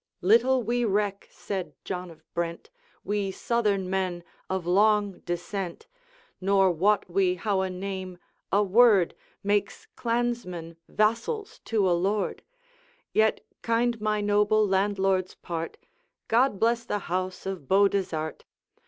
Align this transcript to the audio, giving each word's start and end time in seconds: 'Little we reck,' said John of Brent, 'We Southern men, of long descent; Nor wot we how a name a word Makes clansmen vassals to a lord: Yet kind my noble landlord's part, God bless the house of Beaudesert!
'Little 0.19 0.63
we 0.63 0.83
reck,' 0.83 1.27
said 1.29 1.75
John 1.85 2.09
of 2.09 2.23
Brent, 2.33 2.71
'We 3.03 3.29
Southern 3.33 3.87
men, 3.87 4.23
of 4.49 4.65
long 4.65 5.19
descent; 5.19 5.85
Nor 6.41 6.71
wot 6.71 7.07
we 7.07 7.35
how 7.35 7.61
a 7.61 7.69
name 7.69 8.17
a 8.51 8.63
word 8.63 9.13
Makes 9.43 9.85
clansmen 9.95 10.75
vassals 10.87 11.59
to 11.65 11.87
a 11.87 11.93
lord: 11.93 12.41
Yet 13.13 13.45
kind 13.61 14.01
my 14.01 14.21
noble 14.21 14.67
landlord's 14.67 15.35
part, 15.35 15.77
God 16.27 16.59
bless 16.59 16.83
the 16.83 16.97
house 17.05 17.45
of 17.45 17.67
Beaudesert! 17.67 18.43